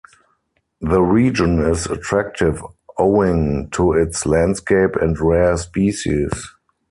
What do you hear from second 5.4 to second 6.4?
species.